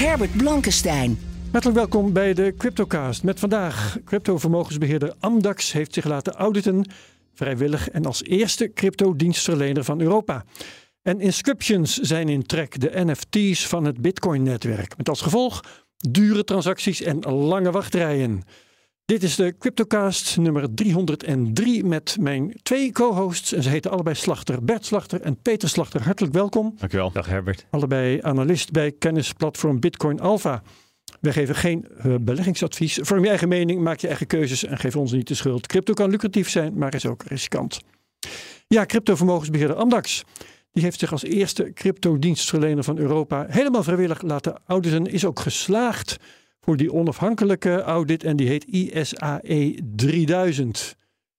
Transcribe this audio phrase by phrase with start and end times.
[0.00, 1.18] Herbert Blankenstein.
[1.50, 3.22] Hartelijk welkom bij de Cryptocast.
[3.22, 6.90] Met vandaag crypto-vermogensbeheerder Amdax heeft zich laten auditen,
[7.34, 10.44] vrijwillig en als eerste crypto-dienstverlener van Europa.
[11.02, 14.96] En inscriptions zijn in trek, de NFT's van het Bitcoin-netwerk.
[14.96, 15.60] Met als gevolg
[15.96, 18.42] dure transacties en lange wachtrijen.
[19.10, 23.52] Dit is de Cryptocast nummer 303 met mijn twee co-hosts.
[23.52, 26.02] En ze heten allebei Slachter, Bert Slachter en Peter Slachter.
[26.02, 26.74] Hartelijk welkom.
[26.78, 27.12] Dankjewel.
[27.12, 27.66] Dag Herbert.
[27.70, 30.62] Allebei analist bij kennisplatform Bitcoin Alpha.
[31.20, 32.98] Wij geven geen uh, beleggingsadvies.
[33.02, 35.66] Vorm je eigen mening, maak je eigen keuzes en geef ons niet de schuld.
[35.66, 37.80] Crypto kan lucratief zijn, maar is ook riskant.
[38.66, 40.22] Ja, cryptovermogensbeheerder Amdax.
[40.72, 45.06] Die heeft zich als eerste crypto-dienstverlener van Europa helemaal vrijwillig laten auditen.
[45.06, 46.16] Is ook geslaagd
[46.60, 50.96] voor die onafhankelijke audit en die heet ISAE 3000.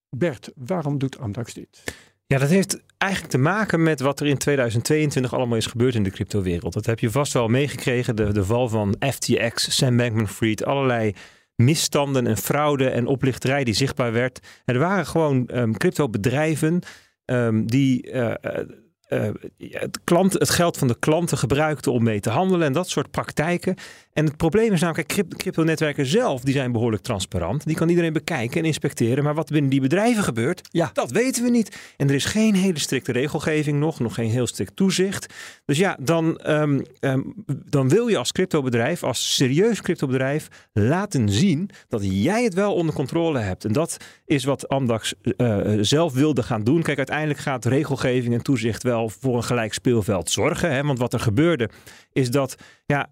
[0.09, 1.83] Bert, waarom doet Amdax dit?
[2.25, 6.03] Ja, dat heeft eigenlijk te maken met wat er in 2022 allemaal is gebeurd in
[6.03, 6.73] de cryptowereld.
[6.73, 8.15] Dat heb je vast wel meegekregen.
[8.15, 11.13] De, de val van FTX, Sam Bankman-Fried, allerlei
[11.55, 14.39] misstanden en fraude en oplichterij die zichtbaar werd.
[14.65, 16.79] Er waren gewoon um, cryptobedrijven
[17.25, 18.33] um, die uh,
[19.13, 22.89] uh, het, klant, het geld van de klanten gebruikten om mee te handelen en dat
[22.89, 23.75] soort praktijken.
[24.13, 27.65] En het probleem is namelijk, kijk, crypto-netwerken zelf, die zijn behoorlijk transparant.
[27.65, 29.23] Die kan iedereen bekijken en inspecteren.
[29.23, 30.89] Maar wat binnen die bedrijven gebeurt, ja.
[30.93, 31.93] dat weten we niet.
[31.97, 35.33] En er is geen hele strikte regelgeving nog, nog geen heel strikt toezicht.
[35.65, 37.33] Dus ja, dan, um, um,
[37.65, 42.95] dan wil je als cryptobedrijf, als serieus cryptobedrijf, laten zien dat jij het wel onder
[42.95, 43.65] controle hebt.
[43.65, 43.97] En dat
[44.31, 46.81] is wat Amdax uh, zelf wilde gaan doen.
[46.81, 50.71] Kijk, uiteindelijk gaat regelgeving en toezicht wel voor een gelijk speelveld zorgen.
[50.71, 50.83] Hè?
[50.83, 51.69] Want wat er gebeurde,
[52.11, 52.55] is dat
[52.85, 53.09] ja,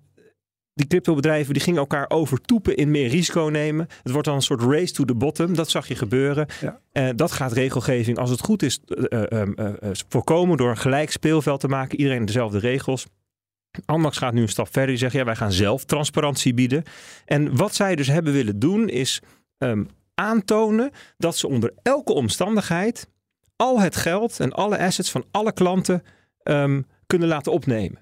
[0.73, 3.87] die cryptobedrijven die gingen elkaar overtoepen in meer risico nemen.
[4.03, 5.55] Het wordt dan een soort race to the bottom.
[5.55, 6.47] Dat zag je gebeuren.
[6.61, 6.79] Ja.
[6.93, 9.47] Uh, dat gaat regelgeving, als het goed is, uh, uh,
[10.09, 11.99] voorkomen door een gelijk speelveld te maken.
[11.99, 13.05] Iedereen dezelfde regels.
[13.85, 14.87] Amdax gaat nu een stap verder.
[14.89, 16.83] Die zegt, ja, wij gaan zelf transparantie bieden.
[17.25, 19.21] En wat zij dus hebben willen doen, is
[19.57, 19.87] um,
[20.19, 23.09] aantonen dat ze onder elke omstandigheid
[23.55, 26.03] al het geld en alle assets van alle klanten
[26.43, 27.99] um, kunnen laten opnemen.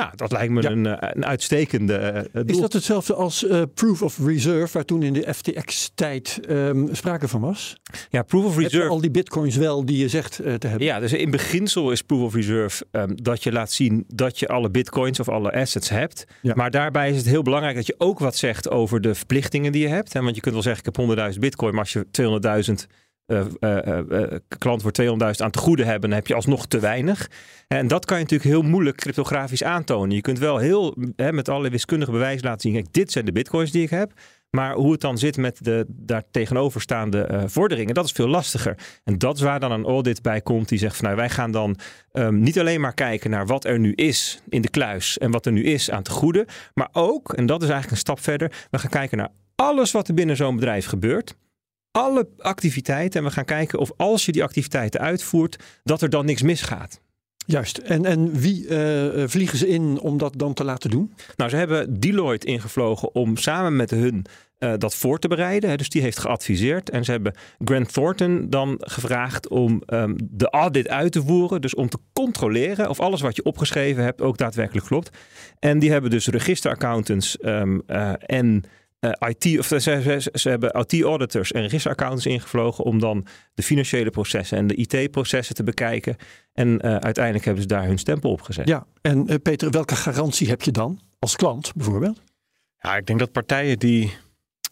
[0.00, 0.70] Nou, dat lijkt me ja.
[0.70, 5.12] een, een, uitstekende uh, Is dat hetzelfde als uh, proof of reserve, waar toen in
[5.12, 7.76] de FTX-tijd um, sprake van was?
[8.10, 8.88] Ja, proof of reserve.
[8.88, 10.86] al die bitcoins wel die je zegt uh, te hebben?
[10.86, 14.48] Ja, dus in beginsel is proof of reserve um, dat je laat zien dat je
[14.48, 16.24] alle bitcoins of alle assets hebt.
[16.42, 16.52] Ja.
[16.56, 19.82] Maar daarbij is het heel belangrijk dat je ook wat zegt over de verplichtingen die
[19.82, 20.12] je hebt.
[20.12, 20.22] Hè?
[20.22, 22.06] Want je kunt wel zeggen, ik heb 100.000 bitcoin, maar als je
[22.86, 22.86] 200.000
[23.30, 27.30] uh, klant voor 200.000 aan te goede hebben, dan heb je alsnog te weinig.
[27.68, 30.16] En dat kan je natuurlijk heel moeilijk cryptografisch aantonen.
[30.16, 33.82] Je kunt wel heel met alle wiskundige bewijs laten zien: dit zijn de bitcoins die
[33.82, 34.12] ik heb.
[34.50, 38.76] Maar hoe het dan zit met de daar tegenoverstaande uh, vorderingen, dat is veel lastiger.
[39.04, 41.50] En dat is waar dan een audit bij komt die zegt van nou, wij gaan
[41.50, 41.76] dan
[42.12, 45.46] um, niet alleen maar kijken naar wat er nu is in de kluis en wat
[45.46, 48.66] er nu is aan te goede, maar ook, en dat is eigenlijk een stap verder,
[48.70, 51.34] we gaan kijken naar alles wat er binnen zo'n bedrijf gebeurt
[51.90, 56.24] alle activiteiten en we gaan kijken of als je die activiteiten uitvoert, dat er dan
[56.24, 57.00] niks misgaat.
[57.46, 57.78] Juist.
[57.78, 61.14] En, en wie uh, vliegen ze in om dat dan te laten doen?
[61.36, 64.26] Nou, ze hebben Deloitte ingevlogen om samen met hun
[64.58, 65.70] uh, dat voor te bereiden.
[65.70, 65.76] Hè.
[65.76, 66.90] Dus die heeft geadviseerd.
[66.90, 67.34] En ze hebben
[67.64, 71.60] Grant Thornton dan gevraagd om um, de audit uit te voeren.
[71.60, 75.10] Dus om te controleren of alles wat je opgeschreven hebt ook daadwerkelijk klopt.
[75.58, 78.64] En die hebben dus registeraccountants um, uh, en
[79.00, 84.58] IT, of ze, ze, ze hebben IT-auditors en registeraccountants ingevlogen om dan de financiële processen
[84.58, 86.16] en de IT-processen te bekijken.
[86.52, 88.68] En uh, uiteindelijk hebben ze daar hun stempel op gezet.
[88.68, 92.22] Ja, en uh, Peter, welke garantie heb je dan als klant bijvoorbeeld?
[92.78, 94.16] Ja, ik denk dat partijen die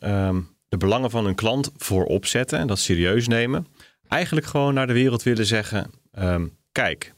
[0.05, 3.67] um, de belangen van hun klant voorop zetten en dat serieus nemen,
[4.09, 7.15] eigenlijk gewoon naar de wereld willen zeggen: um, kijk,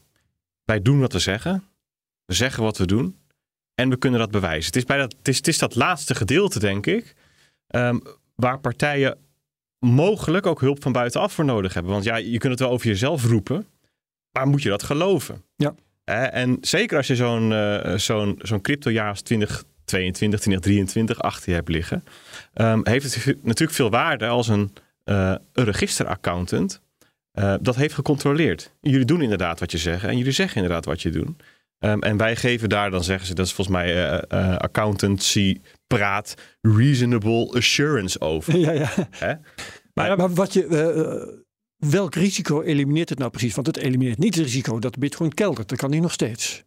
[0.65, 1.63] wij doen wat we zeggen,
[2.25, 3.15] we zeggen wat we doen.
[3.75, 4.65] En we kunnen dat bewijzen.
[4.65, 7.15] Het is, bij dat, het is, het is dat laatste gedeelte, denk ik,
[7.75, 8.01] um,
[8.35, 9.17] waar partijen
[9.79, 11.91] mogelijk ook hulp van buitenaf voor nodig hebben.
[11.91, 13.67] Want ja, je kunt het wel over jezelf roepen,
[14.31, 15.43] maar moet je dat geloven?
[15.55, 15.75] Ja.
[16.29, 21.69] En zeker als je zo'n uh, zo'n zo'n cryptojaar als 2022, 2023 achter je hebt
[21.69, 22.03] liggen,
[22.53, 24.73] um, heeft het natuurlijk veel waarde als een,
[25.05, 26.81] uh, een registeraccountant
[27.61, 28.71] dat heeft gecontroleerd.
[28.81, 31.43] Jullie doen inderdaad wat je zegt en jullie zeggen inderdaad wat je doet.
[31.81, 35.61] Ehm, en wij geven daar, dan zeggen ze, dat is volgens mij eh, eh, accountancy
[35.87, 38.57] praat, reasonable assurance over.
[38.59, 38.89] Ja, ja.
[39.09, 39.33] Hè?
[39.93, 43.55] Maar, maar wat je, eh, welk risico elimineert het nou precies?
[43.55, 45.69] Want het elimineert niet het risico dat bitcoin keldert.
[45.69, 46.63] Dat kan hij nog steeds.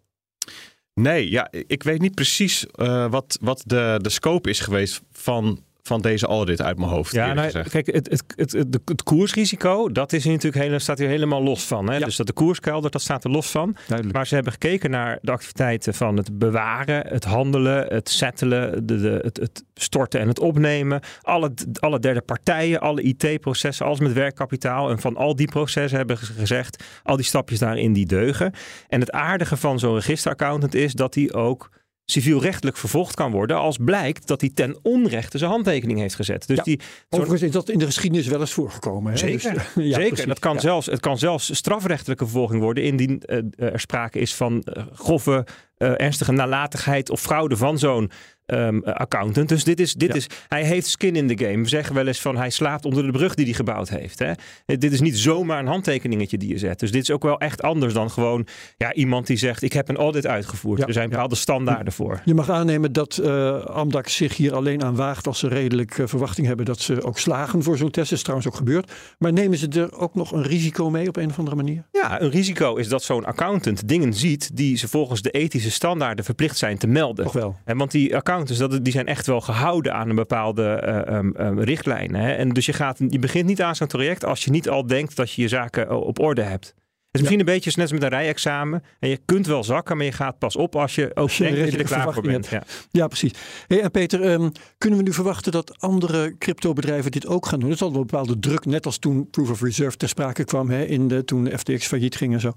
[0.94, 2.66] Nee, ja, ik weet niet precies
[3.10, 7.12] wat, wat de, de scope is geweest van, van deze audit uit mijn hoofd.
[7.12, 10.98] Ja, nou, kijk, het, het, het, het, het koersrisico, dat is hier natuurlijk hele, staat
[10.98, 11.88] hier helemaal los van.
[11.88, 11.96] Hè?
[11.96, 12.04] Ja.
[12.04, 13.76] Dus dat de koers keldert, dat staat er los van.
[13.86, 14.16] Duidelijk.
[14.16, 19.00] Maar ze hebben gekeken naar de activiteiten van het bewaren, het handelen, het settelen, de,
[19.00, 21.00] de, het, het storten en het opnemen.
[21.20, 24.90] Alle, alle derde partijen, alle IT-processen, alles met werkkapitaal.
[24.90, 28.52] En van al die processen hebben ze gezegd, al die stapjes daarin die deugen.
[28.88, 31.70] En het aardige van zo'n registeraccountant is dat hij ook
[32.06, 36.46] civielrechtelijk vervolgd kan worden als blijkt dat hij ten onrechte zijn handtekening heeft gezet.
[36.46, 36.62] Dus Ja.
[36.62, 39.12] die, Overigens is dat in de geschiedenis wel eens voorgekomen.
[39.12, 39.18] Hè?
[39.18, 40.24] Zeker, Dus, ja, Zeker, precies.
[40.26, 40.60] dat kan Ja.
[40.60, 43.38] zelfs, het kan zelfs strafrechtelijke vervolging worden indien eh,
[43.72, 45.46] er sprake is van eh, grove,
[45.76, 48.10] eh, ernstige nalatigheid of fraude van zo'n
[48.46, 49.48] ehm, accountant.
[49.48, 50.14] Dus dit is, dit Ja.
[50.14, 51.62] is, hij heeft skin in the game.
[51.62, 54.18] We zeggen wel eens van hij slaapt onder de brug die hij gebouwd heeft.
[54.18, 54.30] Hè?
[54.66, 56.78] Eh, Dit is niet zomaar een handtekeningetje die je zet.
[56.80, 58.46] Dus dit is ook wel echt anders dan gewoon
[58.76, 60.80] ja, iemand die zegt ik heb een audit uitgevoerd.
[60.80, 62.20] Ja, er zijn bepaalde standaarden voor.
[62.24, 63.20] Je mag aannemen dat
[63.66, 67.18] Amdax zich hier alleen aan waagt als ze redelijk eh, verwachting hebben dat ze ook
[67.18, 68.08] slagen voor zo'n test.
[68.08, 68.92] Dat is trouwens ook gebeurd.
[69.18, 71.84] Maar nemen ze er ook nog een risico mee op een of andere manier?
[71.92, 76.24] Ja, een risico is dat zo'n accountant dingen ziet die ze volgens de ethische standaarden
[76.24, 77.24] verplicht zijn te melden.
[77.24, 77.56] Toch wel.
[77.64, 81.30] En want die accountants, dat, die zijn echt wel gehouden aan een bepaalde eh, ehm,
[81.30, 82.14] ehm, richtlijn.
[82.14, 82.32] Hè?
[82.32, 85.16] En dus je, gaat, je begint niet aan zo'n traject als je niet al denkt
[85.16, 86.66] dat je je zaken eh, op orde hebt.
[86.66, 88.82] Het is misschien een beetje net als met een rijexamen.
[88.98, 91.54] En je kunt wel zakken, maar je gaat pas op als je ook je een
[91.54, 92.46] denkt dat je er klaar voor bent.
[92.46, 92.62] Ja.
[92.90, 93.32] Ja, precies.
[93.66, 97.70] Hey, en Peter, ehm, kunnen we nu verwachten dat andere cryptobedrijven dit ook gaan doen?
[97.70, 100.70] Er zal wel een bepaalde druk, net als toen Proof of Reserve ter sprake kwam,
[100.70, 102.52] hè, in de, toen FTX failliet ging en zo.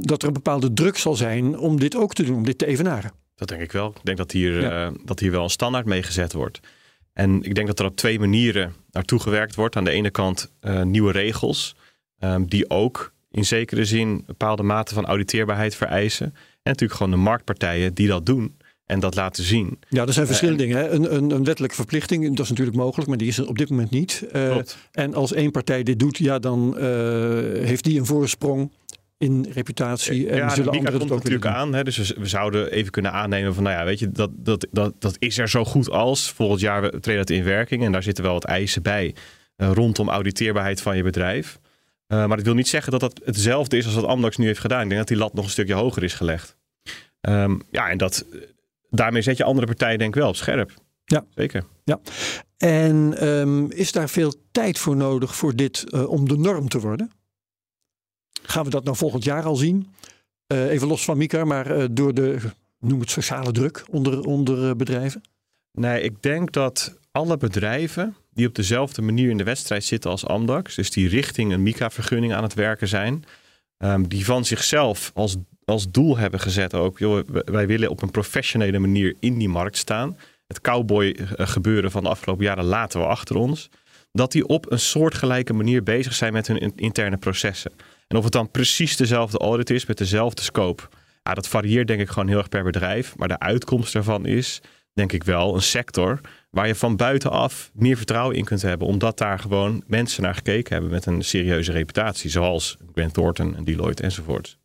[0.00, 2.66] Dat er een bepaalde druk zal zijn om dit ook te doen, om dit te
[2.66, 3.10] evenaren.
[3.40, 3.88] Dat denk ik wel.
[3.88, 4.86] Ik denk dat hier, Ja.
[4.86, 6.60] eh, dat hier wel een standaard mee gezet wordt.
[7.12, 9.76] En ik denk dat er op twee manieren naartoe gewerkt wordt.
[9.76, 11.76] Aan de ene kant eh, nieuwe regels,
[12.18, 16.26] ehm, die ook in zekere zin een bepaalde mate van auditeerbaarheid vereisen.
[16.26, 18.56] En natuurlijk gewoon de marktpartijen die dat doen
[18.86, 19.78] en dat laten zien.
[19.88, 20.84] Ja, er zijn verschillende en- dingen.
[20.84, 20.90] Hè.
[20.90, 23.70] Een, een, een wettelijke verplichting, dat is natuurlijk mogelijk, maar die is er op dit
[23.70, 24.24] moment niet.
[24.32, 24.56] Eh,
[24.92, 26.84] en als één partij dit doet, ja, dan eh,
[27.64, 28.70] heeft die een voorsprong
[29.20, 30.28] in reputatie.
[30.28, 31.74] En ja, zullen anderen komt het ook natuurlijk aan.
[31.74, 34.94] Hè, dus we, zouden even kunnen aannemen van, nou ja, weet je, dat, dat, dat,
[34.98, 36.30] dat is er zo goed als.
[36.30, 37.84] Volgend jaar treden dat in werking.
[37.84, 39.14] En daar zitten wel wat eisen bij
[39.56, 41.58] eh, rondom auditeerbaarheid van je bedrijf.
[42.06, 44.60] Eh, maar dat wil niet zeggen dat dat hetzelfde is als wat Amdax nu heeft
[44.60, 44.82] gedaan.
[44.82, 46.56] Ik denk dat die lat nog een stukje hoger is gelegd.
[47.20, 48.26] Ehm, ja, en dat,
[48.90, 50.74] daarmee zet je andere partijen denk ik wel op scherp.
[51.04, 51.24] Ja.
[51.34, 51.64] Zeker.
[52.56, 56.80] En ehm, is daar veel tijd voor nodig voor dit eh, om de norm te
[56.80, 57.10] worden?
[58.42, 59.88] Gaan we dat nou volgend jaar al zien?
[60.46, 62.38] Eh, even los van Mika, maar eh, door de,
[62.80, 65.20] noem het sociale druk onder, onder eh, bedrijven?
[65.72, 70.26] Nee, ik denk dat alle bedrijven die op dezelfde manier in de wedstrijd zitten als
[70.26, 73.24] Amdax, dus die richting een MICA-vergunning aan het werken zijn,
[73.76, 78.10] ehm, die van zichzelf als, als doel hebben gezet ook, joh, wij- willen op een
[78.10, 80.16] professionele manier in die markt staan.
[80.46, 83.68] Het cowboy gebeuren van de afgelopen jaren laten we achter ons.
[84.12, 87.72] Dat die op een soortgelijke manier bezig zijn met hun in- interne processen.
[88.10, 90.82] En of het dan precies dezelfde audit is met dezelfde scope.
[91.22, 93.16] Ja, dat varieert denk ik gewoon heel erg per bedrijf.
[93.16, 94.60] Maar de uitkomst daarvan is
[94.92, 98.86] denk ik wel een sector waar je van buitenaf meer vertrouwen in kunt hebben.
[98.86, 102.30] Omdat daar gewoon mensen naar gekeken hebben met een serieuze reputatie.
[102.30, 104.58] Zoals Grant Thornton en Deloitte enzovoort.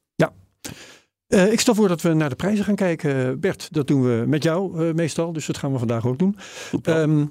[1.28, 3.40] Eh, ik stel voor dat we naar de prijzen gaan kijken.
[3.40, 6.38] Bert, dat doen we met jou eh, meestal, dus dat gaan we vandaag ook doen.
[6.84, 7.25] Ehm,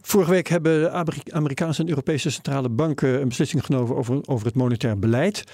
[0.00, 0.92] vorige week hebben
[1.32, 5.44] Amerikaanse en Europese centrale banken een beslissing genomen over, over het monetair beleid.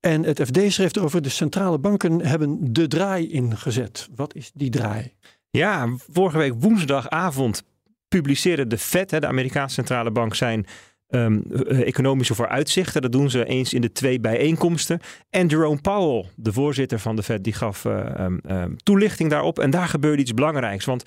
[0.00, 4.08] En het FD schreef erover, de centrale banken hebben de draai ingezet.
[4.14, 5.12] Wat is die draai?
[5.50, 7.62] Ja, vorige week woensdagavond
[8.08, 10.66] publiceerde de Fed, de Amerikaanse centrale bank, zijn
[11.06, 13.02] ehm, eh, economische vooruitzichten.
[13.02, 15.00] Dat doen ze eens in de twee bijeenkomsten.
[15.30, 19.58] En Jerome Powell, de voorzitter van de Fed, die gaf eh, ehm, ehm, toelichting daarop.
[19.58, 20.84] En daar gebeurde iets belangrijks.
[20.84, 21.02] Want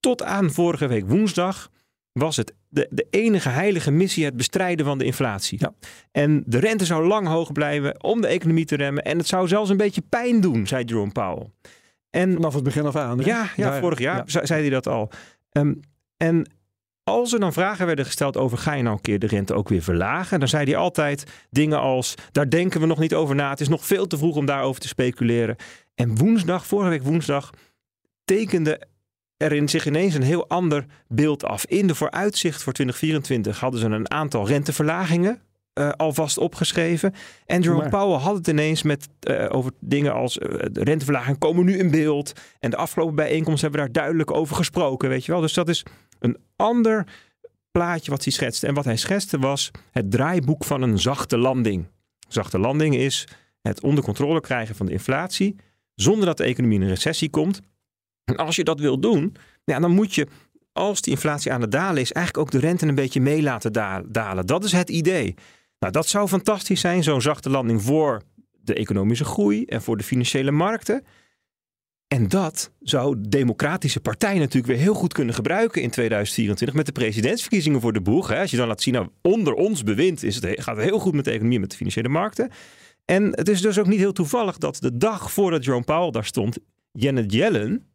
[0.00, 1.70] tot aan vorige week woensdag
[2.12, 5.58] was het de, de enige heilige missie het bestrijden van de inflatie.
[5.60, 5.72] Ja.
[6.12, 9.02] En de rente zou lang hoog blijven om de economie te remmen.
[9.04, 11.50] En het zou zelfs een beetje pijn doen, zei Jerome Powell.
[12.10, 13.18] En Vanaf het begin af aan.
[13.18, 13.24] hè?
[13.24, 14.22] ja, ja vorig jaar ja.
[14.26, 15.10] ze- zei hij dat al.
[15.50, 15.74] Ehm,
[16.16, 16.50] en
[17.04, 19.68] als er dan vragen werden gesteld over ga je nou een keer de rente ook
[19.68, 23.50] weer verlagen, dan zei hij altijd dingen als daar denken we nog niet over na.
[23.50, 25.56] Het is nog veel te vroeg om daarover te speculeren.
[25.94, 27.50] En woensdag, vorige week woensdag,
[28.24, 28.80] tekende
[29.42, 31.66] er in zich ineens een heel ander beeld af.
[31.66, 35.40] In de vooruitzicht voor 2024 hadden ze een aantal renteverlagingen
[35.72, 37.14] eh, alvast opgeschreven.
[37.46, 41.38] En Jerome Maar- Powell had het ineens met, eh, over dingen als eh, de renteverlaging
[41.38, 42.32] komen nu in beeld.
[42.58, 45.40] En de afgelopen bijeenkomst hebben we daar duidelijk over gesproken, weet je wel.
[45.40, 45.84] Dus dat is
[46.18, 47.06] een ander
[47.70, 48.66] plaatje wat hij schetste.
[48.66, 51.86] En wat hij schetste was het draaiboek van een zachte landing.
[52.28, 53.28] Zachte landing is
[53.62, 55.56] het onder controle krijgen van de inflatie
[55.94, 57.60] zonder dat de economie in een recessie komt.
[58.24, 60.26] En als je dat wil doen, ja, dan moet je,
[60.72, 63.72] als die inflatie aan het dalen is, eigenlijk ook de rente een beetje mee laten
[63.72, 64.46] da- dalen.
[64.46, 65.34] Dat is het idee.
[65.78, 70.04] Nou, dat zou fantastisch zijn, zo'n zachte landing voor de economische groei en voor de
[70.04, 71.04] financiële markten.
[72.08, 76.86] En dat zou de Democratische Partij natuurlijk weer heel goed kunnen gebruiken in 2024 met
[76.86, 78.34] de presidentsverkiezingen voor de boeg.
[78.34, 81.14] Als je dan laat zien, nou, onder ons bewind is het, gaat het heel goed
[81.14, 82.50] met de economie en met de financiële markten.
[83.04, 86.24] En het is dus ook niet heel toevallig dat de dag voordat Jerome Powell daar
[86.24, 86.58] stond,
[86.92, 87.91] Janet Yellen,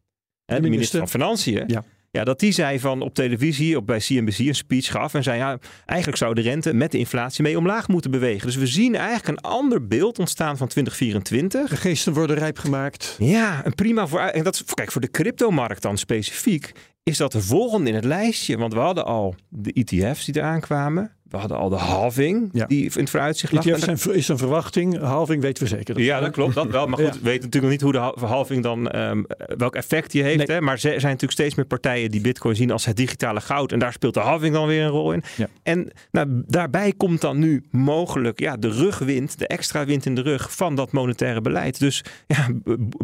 [0.54, 0.98] hè, de minister minister.
[0.98, 1.84] van Financiën, Ja.
[2.10, 5.38] ja, dat die zei van op televisie, op bij CNBC een speech gaf en zei
[5.38, 8.46] ja, eigenlijk zou de rente met de inflatie mee omlaag moeten bewegen.
[8.46, 11.70] Dus we zien eigenlijk een ander beeld ontstaan van 2024.
[11.70, 13.16] De geesten worden rijp gemaakt.
[13.18, 14.20] Ja, een prima voor.
[14.20, 18.58] En dat kijk, voor de cryptomarkt dan specifiek is dat de volgende in het lijstje.
[18.58, 21.12] Want we hadden al de ETF's die eraan kwamen.
[21.28, 22.66] We hadden al de halving Ja.
[22.66, 23.64] die in het vooruitzicht lag.
[24.08, 24.98] Is een verwachting.
[25.00, 26.00] Halving weten we zeker.
[26.00, 26.86] ja, dat klopt, dat wel.
[26.86, 27.12] Maar goed, Ja.
[27.20, 29.22] we weten natuurlijk nog niet hoe de hal- verhalving dan, ehm,
[29.56, 30.36] welk effect die heeft.
[30.46, 30.56] Nee.
[30.56, 30.60] Hè?
[30.62, 33.72] Maar er zijn natuurlijk steeds meer partijen die bitcoin zien als het digitale goud.
[33.72, 35.22] En daar speelt de halving dan weer een rol in.
[35.36, 35.48] Ja.
[35.62, 40.22] En nou, daarbij komt dan nu mogelijk ja, de rugwind, de extra wind in de
[40.22, 41.78] rug van dat monetaire beleid.
[41.78, 42.46] Dus ja,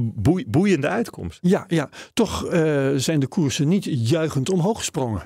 [0.00, 1.38] boei- boeiende uitkomst.
[1.42, 1.88] Ja, ja.
[2.12, 5.22] toch eh, zijn de koersen niet juichend omhoog gesprongen.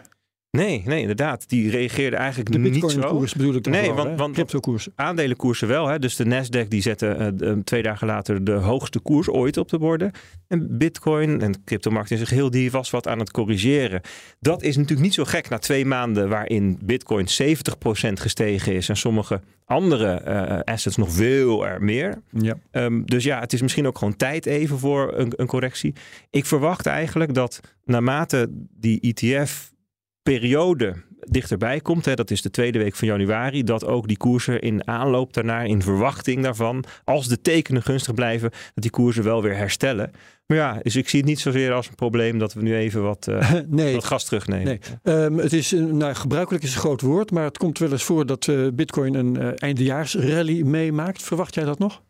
[0.51, 1.49] Nee, nee, inderdaad.
[1.49, 2.87] Die reageerde eigenlijk De niet zo.
[2.87, 4.93] bitcoin-koers bedoel ik dan Nee, vooral, want- want- Crypto-koersen.
[4.95, 5.87] Aandelenkoersen wel.
[5.89, 5.99] Hè?
[5.99, 9.69] Dus de Nasdaq die zette eh, de- twee dagen later de hoogste koers ooit op
[9.69, 10.11] de borden.
[10.47, 14.01] En bitcoin en de cryptomarkt in zich heel die was wat aan het corrigeren.
[14.41, 18.89] Dat is natuurlijk niet zo gek na twee maanden waarin bitcoin 70% gestegen is.
[18.89, 22.23] En sommige andere eh, assets nog veel er meer.
[22.31, 22.59] Ja.
[22.71, 25.95] Ehm, dus ja, het is misschien ook gewoon tijd even voor een, een correctie.
[26.31, 28.49] Ik verwacht eigenlijk dat naarmate
[28.81, 29.01] die
[30.29, 30.95] ETF-periode
[31.31, 34.89] dichterbij komt, hè, dat is de tweede week van januari, dat ook die koersen in
[34.89, 39.57] aanloop daarnaar, in verwachting daarvan, als de tekenen gunstig blijven, dat die koersen wel weer
[39.57, 40.11] herstellen.
[40.47, 43.03] Maar ja, dus ik zie het niet zozeer als een probleem dat we nu even
[43.03, 44.65] wat, eh, nee, wat gas terugnemen.
[44.65, 44.79] Nee.
[45.03, 48.27] Ehm, het is, nou, gebruikelijk is een groot woord, maar het komt wel eens voor
[48.27, 51.23] dat eh, Bitcoin een eh, eindejaarsrally meemaakt.
[51.23, 52.03] Verwacht jij dat nog?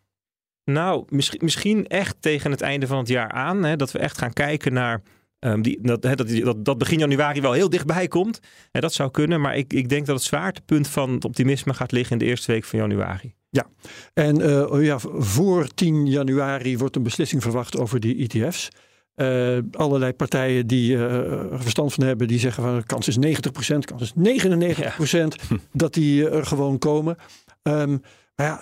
[0.65, 3.65] Nou, misschien, misschien echt tegen het einde van het jaar aan.
[3.65, 5.03] Hè, dat we echt gaan kijken naar.
[5.39, 8.41] Ehm, die, dat, dat, dat, dat begin januari wel heel dichtbij komt.
[8.71, 9.41] Hè, dat zou kunnen.
[9.41, 12.53] Maar ik, ik denk dat het zwaartepunt van het optimisme gaat liggen in de eerste
[12.53, 13.37] week van januari.
[14.15, 18.69] En eh, oh ja, voor 10 januari wordt een beslissing verwacht over die ETF's.
[19.15, 23.17] Eh, allerlei partijen die eh, er verstand van hebben, die zeggen van de kans is
[23.17, 23.21] 90%,
[23.79, 27.17] kans is 99% dat die er gewoon komen.
[27.63, 27.97] Ehm,
[28.39, 28.61] maar ja,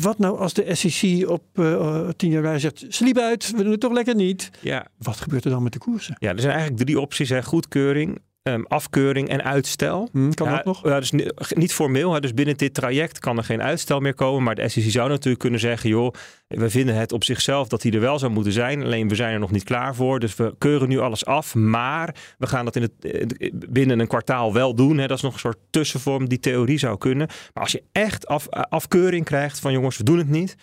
[0.00, 3.80] wat nou als de SEC op eh, 10 januari zegt, sliep uit, we doen het
[3.80, 4.50] toch lekker niet.
[4.60, 6.16] Ja, Wat gebeurt er dan met de koersen?
[6.18, 7.42] ja, er zijn eigenlijk drie opties: hè.
[7.42, 10.08] goedkeuring, ehm, afkeuring en uitstel.
[10.12, 10.84] Hm, kan ja, dat nog?
[10.84, 12.12] Ja, dus ni- niet formeel.
[12.12, 12.20] Hè.
[12.20, 14.42] Dus binnen dit traject kan er geen uitstel meer komen.
[14.42, 16.14] Maar de SEC zou natuurlijk kunnen zeggen: joh,
[16.46, 18.82] we vinden het op zichzelf dat die er wel zou moeten zijn.
[18.82, 20.20] Alleen we zijn er nog niet klaar voor.
[20.20, 21.54] Dus we keuren nu alles af.
[21.54, 24.98] Maar we gaan dat in het, eh, binnen een kwartaal wel doen.
[24.98, 25.06] Hè.
[25.06, 26.28] Dat is nog een soort tussenvorm.
[26.28, 27.26] Die theorie zou kunnen.
[27.54, 30.56] Maar als je echt af, eh, afkeuring krijgt van jongens, we doen het niet.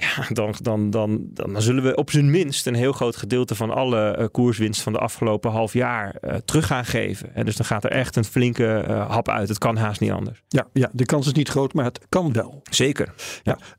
[0.00, 3.70] Ja, dan, dan, dan, dan zullen we op zijn minst een heel groot gedeelte van
[3.70, 7.34] alle eh, koerswinst van de afgelopen half jaar eh, terug gaan geven.
[7.34, 9.48] En dus dan gaat er echt een flinke eh, hap uit.
[9.48, 10.42] Het kan haast niet anders.
[10.48, 12.60] Ja, ja, de kans is niet groot, maar het kan wel.
[12.70, 13.12] Zeker.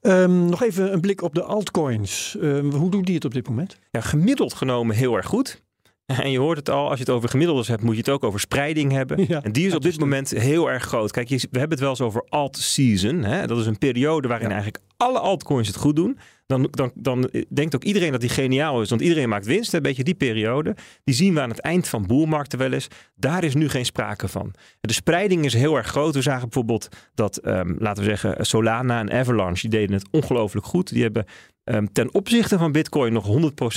[0.01, 2.37] Ehm, nog even een blik op de altcoins.
[2.41, 3.79] Ehm, hoe doen die het op dit moment?
[3.91, 5.61] Ja, gemiddeld genomen heel erg goed.
[6.11, 8.23] En je hoort het al, als je het over gemiddeldes hebt, moet je het ook
[8.23, 9.25] over spreiding hebben.
[9.27, 11.11] Ja, en die is op dit moment heel erg groot.
[11.11, 13.23] Kijk, we hebben het wel eens over alt-season.
[13.23, 13.47] hè.
[13.47, 14.53] Dat is een periode waarin Ja.
[14.53, 16.17] eigenlijk alle altcoins het goed doen.
[16.45, 19.73] Dan, dan, dan denkt ook iedereen dat die geniaal is, want iedereen maakt winst.
[19.73, 20.75] Een beetje die periode.
[21.03, 22.87] Die zien we aan het eind van boelmarkten wel eens.
[23.15, 24.53] Daar is nu geen sprake van.
[24.79, 26.13] De spreiding is heel erg groot.
[26.13, 30.65] We zagen bijvoorbeeld dat, ehm, laten we zeggen, Solana en Avalanche, die deden het ongelooflijk
[30.65, 30.93] goed.
[30.93, 31.25] Die hebben
[31.63, 33.25] ehm, ten opzichte van Bitcoin nog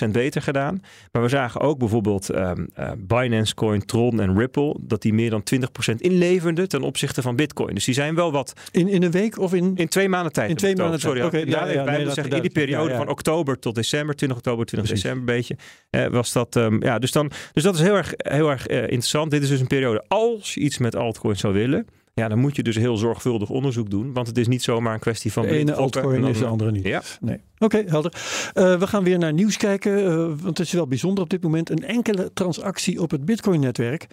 [0.06, 0.82] 100% beter gedaan.
[1.12, 5.30] Maar we zagen ook bijvoorbeeld ehm, eh, Binance Coin, Tron en Ripple, dat die meer
[5.30, 7.74] dan 20% inleverden ten opzichte van Bitcoin.
[7.74, 9.72] Dus die zijn wel wat In, in een week of in...
[9.76, 10.50] in twee maanden tijd.
[10.50, 11.16] In twee maanden tijd.
[11.16, 13.58] Sorry, ja, ja, ja, ja, nee, wij dat zeggen in die periode Ja, van oktober
[13.58, 15.04] tot december, 20 oktober, 20 Precies.
[15.04, 15.56] december, een beetje,
[15.90, 18.78] eh, was dat, ehm, ja, dus, dan, dus dat is heel erg, heel erg eh,
[18.78, 19.30] interessant.
[19.30, 22.56] Dit is dus een periode, als je iets met altcoins zou willen, ja, dan moet
[22.56, 25.48] je dus heel zorgvuldig onderzoek doen, want het is niet zomaar een kwestie van De
[25.48, 26.84] ene altcoin dan- is de andere niet.
[26.84, 27.02] Ja.
[27.20, 27.40] Nee.
[27.58, 28.12] Oké, helder.
[28.52, 31.42] Eh, we gaan weer naar nieuws kijken, eh, want het is wel bijzonder op dit
[31.42, 31.70] moment.
[31.70, 34.06] Een enkele transactie op het Bitcoin-netwerk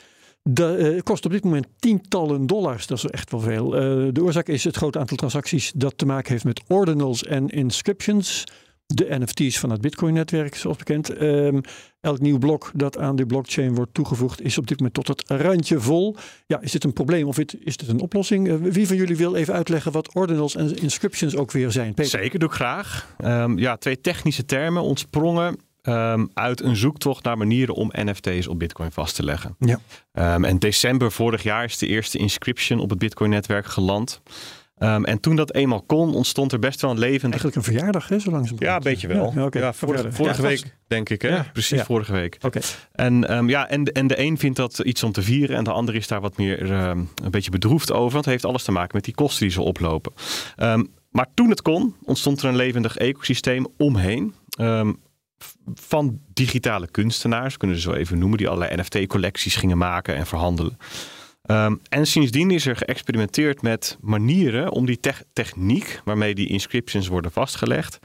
[0.54, 2.88] eh, kost op dit moment tientallen dollars.
[2.88, 3.70] Dat is echt wel veel.
[4.14, 8.44] De oorzaak is het grote aantal transacties dat te maken heeft met ordinals en inscriptions.
[8.96, 11.10] De NFT's van het Bitcoin-netwerk, zoals bekend.
[11.10, 11.60] Ehm,
[12.02, 15.24] elk nieuw blok dat aan de blockchain wordt toegevoegd, is op dit moment tot het
[15.28, 16.16] randje vol.
[16.46, 18.50] Ja, is dit een probleem of is dit een oplossing?
[18.50, 21.94] Eh, wie van jullie wil even uitleggen wat ordinals en inscriptions ook weer zijn?
[21.94, 22.20] Peter?
[22.20, 23.16] Zeker, doe ik graag.
[23.18, 28.60] Ehm, ja, twee technische termen ontsprongen ehm, uit een zoektocht naar manieren om NFT's op
[28.60, 29.56] Bitcoin vast te leggen.
[29.60, 29.80] Ja.
[30.42, 34.22] En december vorig jaar is de eerste inscription op het Bitcoin-netwerk geland.
[34.82, 37.44] Ehm, en toen dat eenmaal kon, ontstond er best wel een levendig...
[37.44, 38.60] Eigenlijk een verjaardag, hè, zo langzamerhand.
[38.60, 39.34] Ja, een beetje wel.
[39.36, 40.16] Ja, vorige, Verjaardag.
[40.16, 41.22] vorige Ja, week, denk ik.
[41.22, 41.28] Hè?
[41.28, 41.46] Ja.
[41.54, 42.38] Precies, vorige week.
[42.42, 42.60] Oké.
[42.92, 45.72] En, ehm, ja, en, en de een vindt dat iets om te vieren en de
[45.72, 48.12] ander is daar wat meer ehm, een beetje bedroefd over.
[48.12, 50.14] Want het heeft alles te maken met die kosten die ze oplopen.
[51.12, 54.34] Maar toen het kon, ontstond er een levendig ecosysteem omheen.
[55.74, 60.78] van digitale kunstenaars, kunnen ze zo even noemen, die allerlei NFT-collecties gingen maken en verhandelen.
[61.42, 67.08] Ehm, en sindsdien is er geëxperimenteerd met manieren om die tech- techniek waarmee die inscriptions
[67.08, 68.00] worden vastgelegd,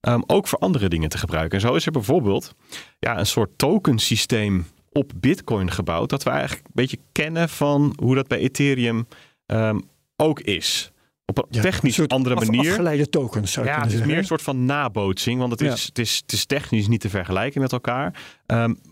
[0.00, 1.58] ehm, ook voor andere dingen te gebruiken.
[1.60, 2.54] En zo is er bijvoorbeeld
[2.98, 8.14] ja, een soort tokensysteem op Bitcoin gebouwd, dat we eigenlijk een beetje kennen van hoe
[8.14, 9.06] dat bij Ethereum
[9.46, 9.78] ehm,
[10.16, 10.90] ook is.
[11.24, 12.70] Op een Ja, technisch een andere af- manier.
[12.70, 14.08] Afgeleide tokens zou Ja, het is zeggen.
[14.08, 15.72] meer een soort van nabootsing, want het Ja.
[15.72, 18.20] is, het, is, het is technisch niet te vergelijken met elkaar.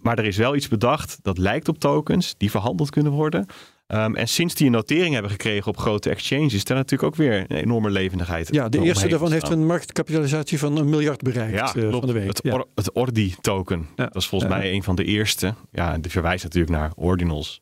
[0.02, 3.46] Maar er is wel iets bedacht dat lijkt op tokens die verhandeld kunnen worden.
[3.88, 7.34] Ehm, en sinds die een notering hebben gekregen op grote exchanges, is natuurlijk ook weer
[7.48, 8.54] een enorme levendigheid.
[8.54, 12.12] Ja, de eerste daarvan heeft een marktkapitalisatie van een miljard bereikt Ja, eh, van de
[12.12, 12.26] week.
[12.26, 12.52] Het, Ja.
[12.54, 13.86] or- het Ordi-token.
[13.96, 14.04] Ja.
[14.04, 14.56] Dat is volgens Ja.
[14.58, 15.54] mij een van de eerste.
[15.72, 17.60] Ja, die verwijst natuurlijk naar ordinals.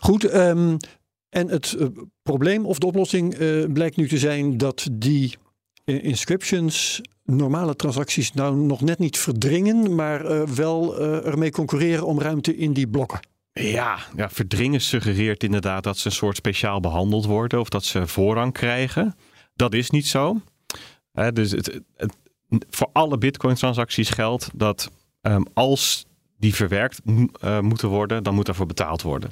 [0.00, 0.76] Goed, ehm,
[1.28, 1.86] en het eh,
[2.22, 5.34] probleem of de oplossing eh, blijkt nu te zijn dat die
[5.84, 12.72] inscriptions normale transacties nou nog net niet verdringen, maar wel ermee concurreren om ruimte in
[12.72, 13.20] die blokken.
[13.52, 18.06] Ja, ja, verdringen suggereert inderdaad dat ze een soort speciaal behandeld worden of dat ze
[18.06, 19.16] voorrang krijgen.
[19.54, 20.40] Dat is niet zo.
[21.32, 21.82] Dus het,
[22.70, 24.90] voor alle Bitcoin-transacties geldt dat
[25.20, 27.00] ehm, als die verwerkt
[27.40, 29.30] eh, moeten worden, dan moet daarvoor betaald worden.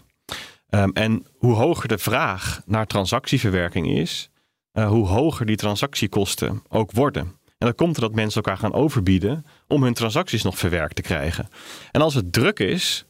[0.68, 4.30] Ehm, en hoe hoger de vraag naar transactieverwerking is,
[4.72, 7.22] eh, hoe hoger die transactiekosten ook worden.
[7.44, 11.02] En dan komt er dat mensen elkaar gaan overbieden om hun transacties nog verwerkt te
[11.02, 11.48] krijgen.
[11.90, 13.06] En als het druk is,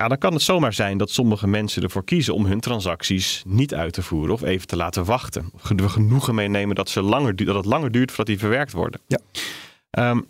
[0.00, 3.74] ja, dan kan het zomaar zijn dat sommige mensen ervoor kiezen om hun transacties niet
[3.74, 5.52] uit te voeren of even te laten wachten.
[5.76, 9.00] Er genoegen meenemen dat, ze langer, dat het langer duurt voordat die verwerkt worden.
[9.06, 9.18] Ja.
[9.90, 10.20] Ehm,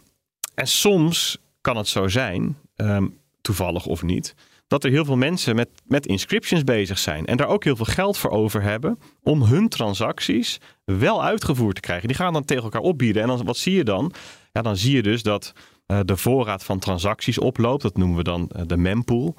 [0.55, 3.07] en soms kan het zo zijn, ehm,
[3.41, 4.35] toevallig of niet,
[4.67, 7.85] dat er heel veel mensen met, met inscriptions bezig zijn en daar ook heel veel
[7.85, 12.09] geld voor over hebben om hun transacties wel uitgevoerd te krijgen.
[12.09, 13.23] Die gaan dan tegen elkaar opbieden.
[13.23, 14.13] En dan, wat zie je dan?
[14.53, 15.53] Ja, dan zie je dus dat
[15.87, 17.83] eh, de voorraad van transacties oploopt.
[17.83, 19.37] Dat noemen we dan eh, de mempool.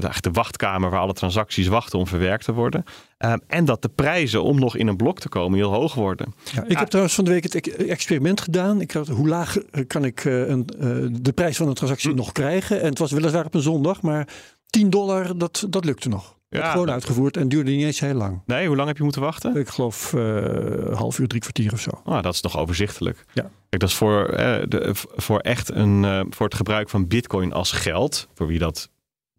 [0.00, 2.84] De, wachtkamer waar alle transacties wachten om verwerkt te worden.
[3.18, 6.34] Ehm, en dat de prijzen om nog in een blok te komen heel hoog worden.
[6.54, 8.80] Ja, ik heb trouwens van de week het experiment gedaan.
[8.80, 12.10] Ik had, hoe laag eh, kan ik eh, een, eh, de prijs van een transactie
[12.10, 12.16] Hm.
[12.16, 12.80] nog krijgen?
[12.80, 14.28] En het was weliswaar op een zondag, maar
[14.66, 16.40] 10 dollar, dat, dat lukte nog.
[16.48, 18.42] Ja, gewoon uitgevoerd en duurde niet eens heel lang.
[18.46, 19.56] Nee, hoe lang heb je moeten wachten?
[19.56, 21.90] Ik geloof eh half uur, drie kwartier of zo.
[22.04, 23.24] Ah, dat is nog overzichtelijk.
[23.32, 23.42] Ja.
[23.42, 27.72] Kijk, dat is voor, eh, de, voor echt een, voor het gebruik van Bitcoin als
[27.72, 28.90] geld, voor wie dat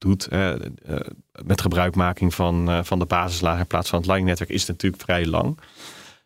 [0.03, 0.59] doet, eh, eh,
[1.45, 5.03] met gebruikmaking van, eh, van de basislaag in plaats van het Lightning-netwerk, is het natuurlijk
[5.03, 5.59] vrij lang.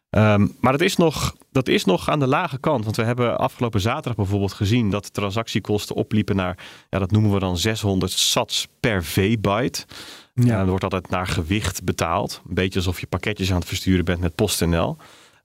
[0.10, 2.84] Ehm, maar dat is, nog, dat is nog aan de lage kant.
[2.84, 6.58] Want we hebben afgelopen zaterdag bijvoorbeeld gezien dat de transactiekosten opliepen naar,
[6.90, 9.86] ja, dat noemen we dan 600 sats per V-byte.
[10.34, 10.60] Ja.
[10.60, 12.42] er wordt altijd naar gewicht betaald.
[12.48, 14.98] Een beetje alsof je pakketjes aan het versturen bent met PostNL.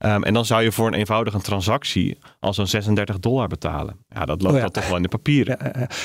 [0.03, 3.97] Ehm, en dan zou je voor een eenvoudige transactie al zo'n 36 dollar betalen.
[4.09, 4.61] Ja, dat loopt Oh ja.
[4.61, 5.59] dan toch wel in de papieren.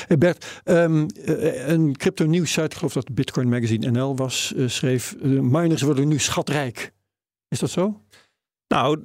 [0.08, 4.54] Ja, Bert, ehm, eh, een crypto nieuws site, ik geloof dat Bitcoin Magazine NL was,
[4.56, 6.92] eh, schreef: miners worden nu schatrijk.
[7.48, 8.02] Is dat zo?
[8.68, 9.00] Nou,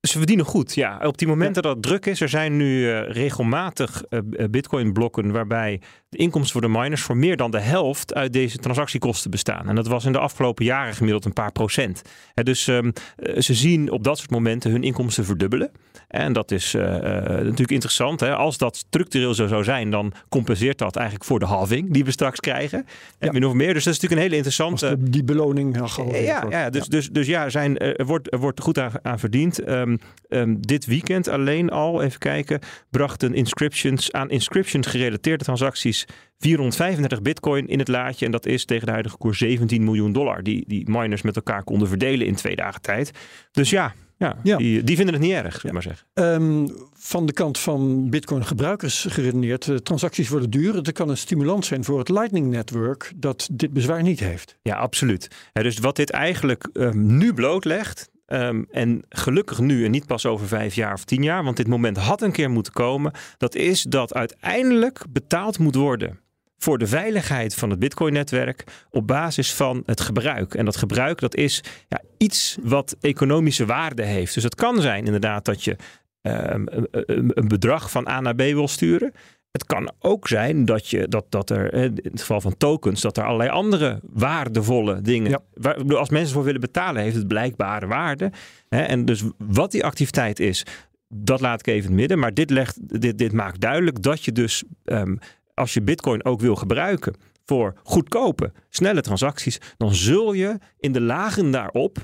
[0.00, 0.74] ze verdienen goed.
[0.74, 5.32] Ja, op die momenten dat het druk is, er zijn nu eh, regelmatig eh, Bitcoin-blokken
[5.32, 9.68] waarbij de inkomsten voor de miners voor meer dan de helft uit deze transactiekosten bestaan.
[9.68, 12.02] En dat was in de afgelopen jaren gemiddeld een paar procent.
[12.34, 15.70] Hè, dus ehm, eh, ze zien op dat soort momenten hun inkomsten verdubbelen.
[16.08, 18.20] En dat is eh, eh, natuurlijk interessant.
[18.20, 18.34] Hè?
[18.36, 22.10] Als dat structureel zo zou zijn, dan compenseert dat eigenlijk voor de halving die we
[22.10, 22.78] straks krijgen.
[23.18, 23.32] En Ja.
[23.32, 23.74] min of meer.
[23.74, 24.96] Dus dat is natuurlijk een hele interessante.
[24.98, 26.54] de- die beloning al gehalveerd Ja, wordt.
[26.56, 29.58] ja, dus, Dus, dus ja, er, zijn, er, wordt, er wordt goed aan, aan verdiend.
[29.62, 29.96] Ehm,
[30.28, 35.97] ehm, dit weekend alleen al, even kijken, brachten inscriptions aan inscriptions gerelateerde transacties
[36.38, 38.26] 435 bitcoin in het laadje.
[38.26, 40.42] En dat is tegen de huidige koers 17 miljoen dollar.
[40.42, 43.10] Die, die miners met elkaar konden verdelen in twee dagen tijd.
[43.52, 44.56] Dus ja, Ja, Ja.
[44.56, 46.06] Die, die vinden het niet erg, zullen we maar zeggen.
[46.14, 50.74] Ehm, van de kant van Bitcoin gebruikers geredeneerd, eh, transacties worden duur.
[50.74, 54.58] Het kan een stimulans zijn voor het Lightning Network dat dit bezwaar niet heeft.
[54.62, 55.28] Ja, absoluut.
[55.52, 60.46] Dus wat dit eigenlijk ehm, nu blootlegt, ehm, en gelukkig nu en niet pas over
[60.46, 63.82] vijf jaar of tien jaar, want dit moment had een keer moeten komen, dat is
[63.82, 66.18] dat uiteindelijk betaald moet worden
[66.58, 70.54] voor de veiligheid van het Bitcoin-netwerk op basis van het gebruik.
[70.54, 74.34] En dat gebruik dat is ja, iets wat economische waarde heeft.
[74.34, 75.76] Dus het kan zijn inderdaad dat je
[76.22, 79.12] ehm, een- bedrag van A naar B wil sturen.
[79.50, 83.00] Het kan ook zijn dat, je, dat, dat er, eh, in het geval van tokens,
[83.00, 85.30] dat er allerlei andere waardevolle dingen.
[85.30, 85.40] Ja.
[85.54, 88.32] Waar, als mensen voor willen betalen, heeft het blijkbare waarde.
[88.68, 88.82] Hè?
[88.82, 90.66] En dus wat die activiteit is,
[91.08, 92.18] dat laat ik even in het midden.
[92.18, 95.16] Maar dit, legt, dit, dit maakt duidelijk dat je dus, ehm,
[95.54, 101.00] als je Bitcoin ook wil gebruiken voor goedkope, snelle transacties, dan zul je in de
[101.00, 101.98] lagen daarop,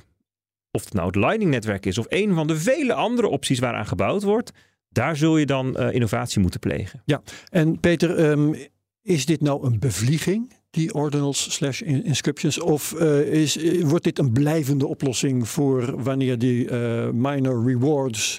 [0.70, 4.22] of het nou het Lightning-netwerk is of een van de vele andere opties waaraan gebouwd
[4.22, 4.52] wordt,
[4.94, 7.02] daar zul je dan eh, innovatie moeten plegen.
[7.50, 8.54] En Peter, ehm,
[9.02, 12.60] is dit nou een bevlieging, die ordinals slash in- inscriptions?
[12.60, 18.38] Of eh, is, eh, wordt dit een blijvende oplossing voor wanneer die eh, minor rewards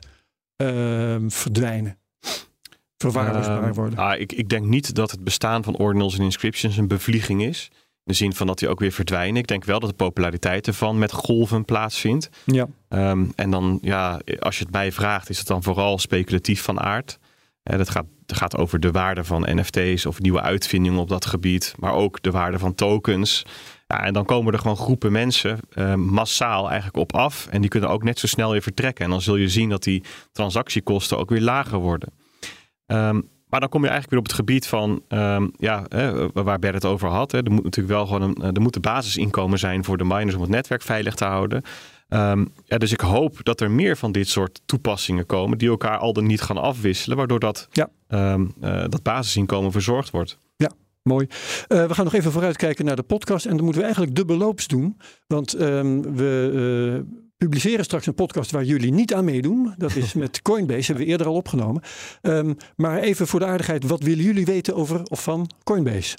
[0.55, 1.97] ehm, verdwijnen?
[2.97, 3.99] Verwaarloosbaar Ehm, worden.
[3.99, 7.71] ah, ik, ik denk niet dat het bestaan van ordinals en inscriptions een bevlieging is.
[8.05, 9.41] De zin van dat die ook weer verdwijnen.
[9.41, 12.29] Ik denk wel dat de populariteit ervan met golven plaatsvindt.
[12.45, 12.67] Ja.
[12.89, 16.79] Ehm, en dan, ja, als je het mij vraagt, is het dan vooral speculatief van
[16.79, 17.19] aard.
[17.63, 21.25] Eh, dat gaat, dat gaat over de waarde van NFT's of nieuwe uitvindingen op dat
[21.25, 21.75] gebied.
[21.79, 23.45] Maar ook de waarde van tokens.
[23.87, 27.47] Ja, en dan komen er gewoon groepen mensen eh, massaal eigenlijk op af.
[27.47, 29.05] En die kunnen ook net zo snel weer vertrekken.
[29.05, 32.09] En dan zul je zien dat die transactiekosten ook weer lager worden.
[32.85, 36.59] Ehm, maar dan kom je eigenlijk weer op het gebied van, ehm, ja, hè, waar
[36.59, 37.31] Bert het over had.
[37.31, 37.37] Hè.
[37.43, 40.41] Er moet natuurlijk wel gewoon een, er moet een basisinkomen zijn voor de miners om
[40.41, 41.61] het netwerk veilig te houden.
[42.07, 45.97] Ehm, ja, dus ik hoop dat er meer van dit soort toepassingen komen die elkaar
[45.97, 47.89] al dan niet gaan afwisselen, waardoor dat, Ja.
[48.07, 50.37] ehm, eh, dat basisinkomen verzorgd wordt.
[51.09, 51.27] Mooi.
[51.67, 53.45] Eh, we gaan nog even vooruitkijken naar de podcast.
[53.45, 54.97] En dan moeten we eigenlijk dubbelloops doen.
[55.27, 59.73] Want we eh, publiceren straks een podcast waar jullie niet aan meedoen.
[59.77, 61.81] Dat is met Coinbase, hebben we eerder al opgenomen.
[62.21, 66.17] Ehm, maar even voor de aardigheid, wat willen jullie weten over of van Coinbase?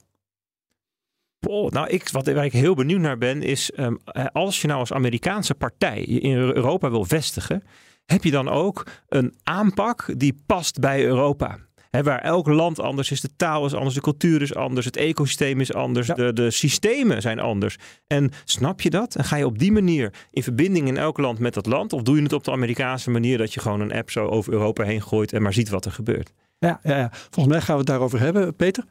[1.46, 4.66] Oh, nou, ik, wat, waar ik heel benieuwd naar ben, is ehm, eh, als je
[4.66, 7.62] nou als Amerikaanse partij in Europa wil vestigen,
[8.04, 11.58] heb je dan ook een aanpak die past bij Europa?
[11.96, 14.96] Hè, waar elk land anders is, de taal is anders, de cultuur is anders, het
[14.96, 16.14] ecosysteem is anders, Ja.
[16.14, 17.76] de, de systemen zijn anders.
[18.06, 19.14] En snap je dat?
[19.14, 21.92] En ga je op die manier in verbinding in elk land met dat land?
[21.92, 24.52] Of doe je het op de Amerikaanse manier dat je gewoon een app zo over
[24.52, 26.32] Europa heen gooit en maar ziet wat er gebeurt?
[26.58, 27.10] Ja, ja, ja.
[27.12, 28.54] volgens mij gaan we het daarover hebben.
[28.56, 28.84] Peter?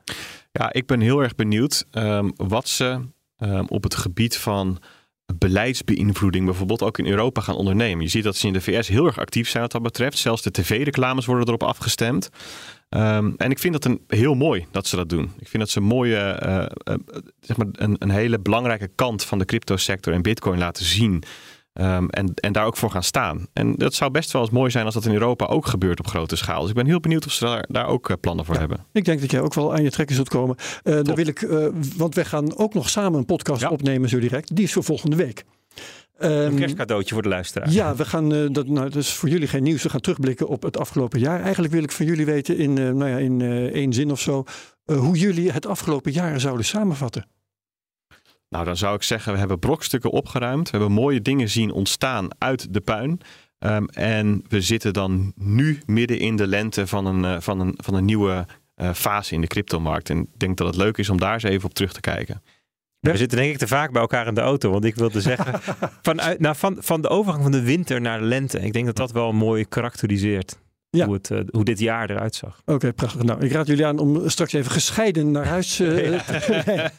[0.51, 2.99] Ja, ik ben heel erg benieuwd ehm, wat ze
[3.37, 4.79] ehm, op het gebied van
[5.37, 8.03] beleidsbeïnvloeding bijvoorbeeld ook in Europa gaan ondernemen.
[8.03, 10.17] Je ziet dat ze in de VS heel erg actief zijn wat dat betreft.
[10.17, 12.29] Zelfs de tv-reclames worden erop afgestemd.
[12.89, 15.31] Ehm, en ik vind dat een, heel mooi dat ze dat doen.
[15.39, 16.95] Ik vind dat ze een mooie, eh, eh,
[17.39, 21.23] zeg maar een, een hele belangrijke kant van de cryptosector en bitcoin laten zien.
[21.73, 23.47] Ehm, en, en daar ook voor gaan staan.
[23.53, 26.07] En dat zou best wel eens mooi zijn als dat in Europa ook gebeurt op
[26.07, 26.59] grote schaal.
[26.61, 28.85] Dus ik ben heel benieuwd of ze daar, daar ook eh, plannen voor hebben.
[28.91, 30.55] Ik denk dat jij ook wel aan je trekken zult komen.
[30.83, 31.47] Dan wil ik,
[31.97, 33.69] want wij gaan ook nog samen een podcast Ja.
[33.69, 34.55] opnemen zo direct.
[34.55, 35.43] Die is voor volgende week.
[36.17, 37.71] Een Ehm, kerstcadeautje voor de luisteraar.
[37.71, 39.83] Ja, we gaan, eh, dat, nou, dat is voor jullie geen nieuws.
[39.83, 41.41] We gaan terugblikken op het afgelopen jaar.
[41.41, 44.19] Eigenlijk wil ik van jullie weten in, eh, nou ja, in eh, één zin of
[44.19, 44.43] zo,
[44.85, 47.27] eh, hoe jullie het afgelopen jaar zouden samenvatten.
[48.49, 50.69] Nou, dan zou ik zeggen, we hebben brokstukken opgeruimd.
[50.69, 53.21] We hebben mooie dingen zien ontstaan uit de puin.
[53.59, 57.73] Ehm, en we zitten dan nu midden in de lente van een, eh, van een,
[57.77, 60.09] van een nieuwe eh, fase in de cryptomarkt.
[60.09, 62.43] En ik denk dat het leuk is om daar eens even op terug te kijken.
[63.11, 64.71] We zitten denk ik te vaak bij elkaar in de auto.
[64.71, 65.59] Want ik wilde zeggen,
[66.01, 68.59] vanuit, nou, van, van de overgang van de winter naar de lente.
[68.59, 71.05] Ik denk dat dat wel mooi karakteriseert Ja.
[71.05, 72.61] hoe, het, eh, hoe dit jaar eruit zag.
[72.65, 73.23] Oké, prachtig.
[73.23, 76.91] Nou, ik raad jullie aan om straks even gescheiden naar huis te rijden.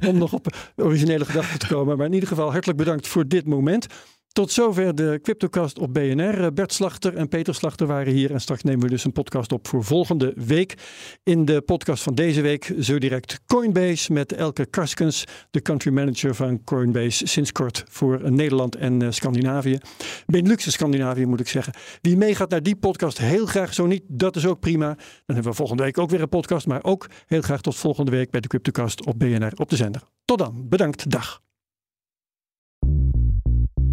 [0.08, 1.96] Om nog op originele gedachten te komen.
[1.96, 3.86] Maar in ieder geval hartelijk bedankt voor dit moment.
[4.32, 6.44] Tot zover de Cryptocast op BNR.
[6.44, 8.30] Eh, Bert Slachter en Peter Slachter waren hier.
[8.30, 10.74] En straks nemen we dus een podcast op voor volgende week.
[11.22, 16.34] In de podcast van deze week zo direct Coinbase met Elke Karskens, de country manager
[16.34, 19.78] van Coinbase sinds kort voor Nederland en eh, Scandinavië.
[20.26, 21.72] Benelux en Scandinavië moet ik zeggen.
[22.00, 23.74] Wie meegaat naar die podcast, heel graag.
[23.74, 24.86] Zo niet, dat is ook prima.
[24.86, 26.66] Dan hebben we volgende week ook weer een podcast.
[26.66, 30.02] Maar ook heel graag tot volgende week bij de Cryptocast op BNR op de zender.
[30.24, 30.68] Tot dan.
[30.68, 31.10] Bedankt.
[31.10, 31.42] Dag.